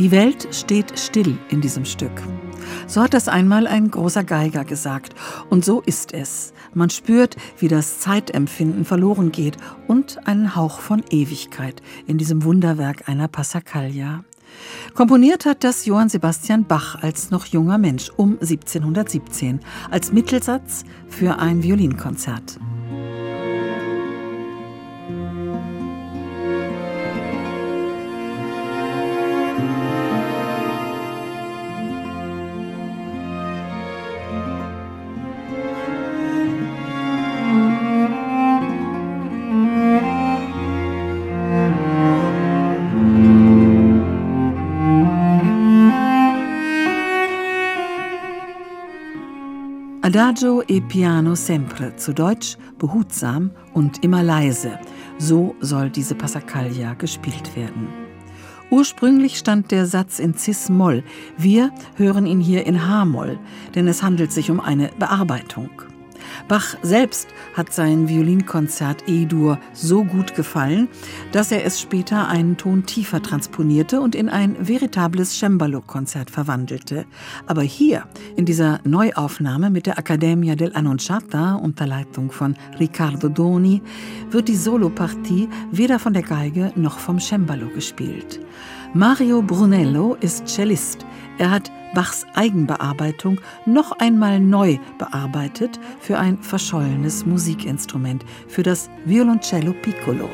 [0.00, 2.22] Die Welt steht still in diesem Stück.
[2.86, 5.14] So hat das einmal ein großer Geiger gesagt.
[5.50, 6.54] Und so ist es.
[6.72, 9.58] Man spürt, wie das Zeitempfinden verloren geht
[9.88, 14.24] und einen Hauch von Ewigkeit in diesem Wunderwerk einer Passacaglia.
[14.94, 19.60] Komponiert hat das Johann Sebastian Bach als noch junger Mensch um 1717
[19.90, 22.58] als Mittelsatz für ein Violinkonzert.
[50.10, 54.76] Adagio e piano sempre, zu Deutsch behutsam und immer leise.
[55.18, 57.86] So soll diese Passacaglia gespielt werden.
[58.72, 61.04] Ursprünglich stand der Satz in Cis-Moll.
[61.38, 63.38] Wir hören ihn hier in H-Moll,
[63.76, 65.70] denn es handelt sich um eine Bearbeitung.
[66.48, 70.88] Bach selbst hat sein Violinkonzert E-Dur so gut gefallen,
[71.32, 77.04] dass er es später einen Ton tiefer transponierte und in ein veritables Cembalo-Konzert verwandelte.
[77.46, 78.04] Aber hier,
[78.36, 83.82] in dieser Neuaufnahme mit der Accademia dell'Annunciata unter Leitung von Riccardo Doni,
[84.30, 88.40] wird die Solopartie weder von der Geige noch vom Cembalo gespielt.
[88.92, 91.06] Mario Brunello ist Cellist.
[91.40, 99.72] Er hat Bachs Eigenbearbeitung noch einmal neu bearbeitet für ein verschollenes Musikinstrument, für das Violoncello
[99.72, 100.28] Piccolo.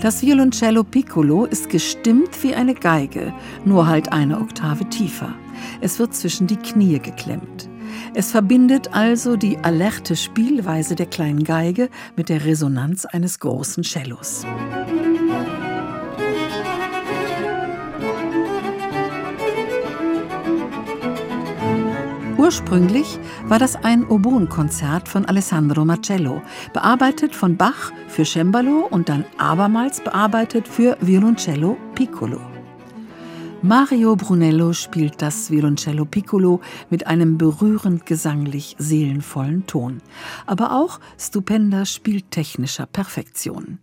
[0.00, 3.34] Das Violoncello Piccolo ist gestimmt wie eine Geige,
[3.66, 5.34] nur halt eine Oktave tiefer.
[5.82, 7.68] Es wird zwischen die Knie geklemmt.
[8.14, 14.44] Es verbindet also die alerte Spielweise der kleinen Geige mit der Resonanz eines großen Cellos.
[22.46, 26.42] Ursprünglich war das ein Oboenkonzert von Alessandro Marcello,
[26.72, 32.55] bearbeitet von Bach für Cembalo und dann abermals bearbeitet für Violoncello Piccolo.
[33.62, 40.02] Mario Brunello spielt das Violoncello Piccolo mit einem berührend gesanglich seelenvollen Ton,
[40.46, 43.78] aber auch stupender spieltechnischer Perfektion.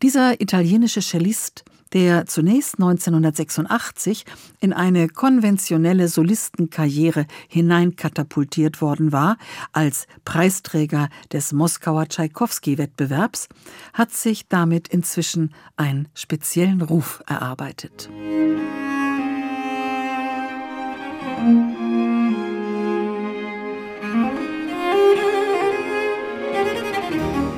[0.00, 4.24] Dieser italienische Cellist der zunächst 1986
[4.60, 9.38] in eine konventionelle Solistenkarriere hineinkatapultiert worden war,
[9.72, 13.48] als Preisträger des Moskauer Tschaikowski-Wettbewerbs,
[13.92, 18.08] hat sich damit inzwischen einen speziellen Ruf erarbeitet.
[21.20, 21.74] thank
[27.36, 27.49] you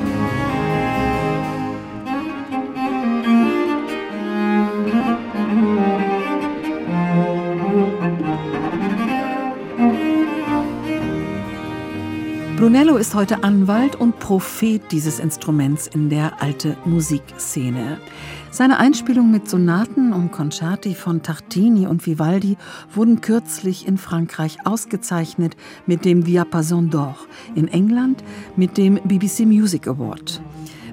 [12.62, 17.99] Brunello ist heute Anwalt und Prophet dieses Instruments in der alte Musikszene.
[18.53, 22.56] Seine Einspielungen mit Sonaten und Concerti von Tartini und Vivaldi
[22.95, 25.56] wurden kürzlich in Frankreich ausgezeichnet
[25.87, 27.17] mit dem Diapason d'Or,
[27.56, 28.22] in England
[28.55, 30.41] mit dem BBC Music Award.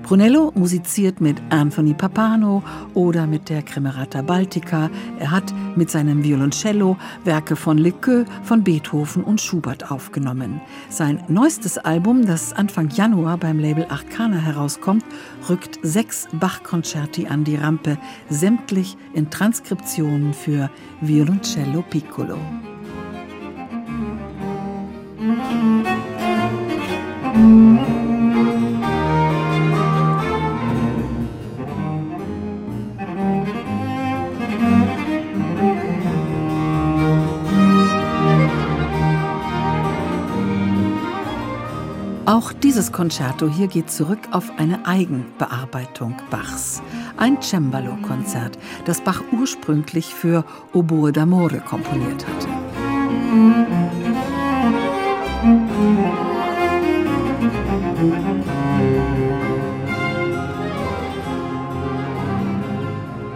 [0.09, 2.63] Brunello musiziert mit Anthony Papano
[2.95, 4.89] oder mit der Cremerata Baltica.
[5.19, 10.61] Er hat mit seinem Violoncello Werke von Lequeux, von Beethoven und Schubert aufgenommen.
[10.89, 15.05] Sein neuestes Album, das Anfang Januar beim Label Arcana herauskommt,
[15.47, 17.99] rückt sechs Bach-Konzerti an die Rampe,
[18.31, 20.71] sämtlich in Transkriptionen für
[21.01, 22.39] Violoncello Piccolo.
[42.39, 46.81] Auch dieses Concerto hier geht zurück auf eine Eigenbearbeitung Bachs.
[47.17, 52.47] Ein Cembalo-Konzert, das Bach ursprünglich für Oboe d'Amore komponiert hatte.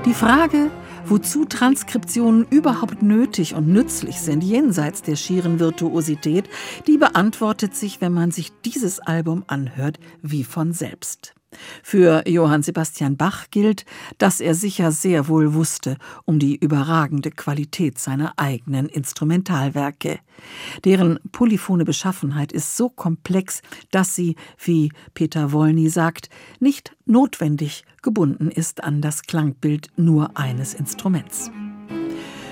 [0.05, 0.71] Die Frage,
[1.05, 6.49] wozu Transkriptionen überhaupt nötig und nützlich sind, jenseits der schieren Virtuosität,
[6.87, 11.35] die beantwortet sich, wenn man sich dieses Album anhört, wie von selbst.
[11.83, 13.85] Für Johann Sebastian Bach gilt,
[14.17, 20.19] dass er sicher sehr wohl wusste um die überragende Qualität seiner eigenen Instrumentalwerke.
[20.85, 23.61] Deren polyphone Beschaffenheit ist so komplex,
[23.91, 26.29] dass sie, wie Peter Wolny sagt,
[26.59, 31.51] nicht notwendig gebunden ist an das Klangbild nur eines Instruments.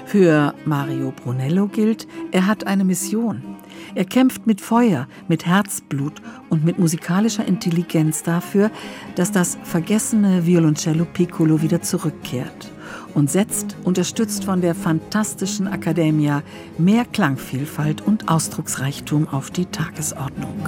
[0.06, 3.51] Für Mario Brunello gilt, er hat eine Mission.
[3.96, 8.72] Er kämpft mit Feuer, mit Herzblut und mit musikalischer Intelligenz dafür,
[9.16, 12.72] dass das vergessene Violoncello Piccolo wieder zurückkehrt
[13.14, 16.44] und setzt, unterstützt von der fantastischen Academia,
[16.78, 20.68] mehr Klangvielfalt und Ausdrucksreichtum auf die Tagesordnung.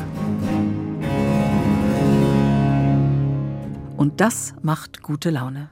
[3.97, 5.69] Und das macht gute Laune.